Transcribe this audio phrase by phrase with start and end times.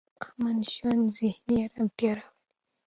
[0.25, 2.33] امن ژوند ذهني ارامتیا راولي.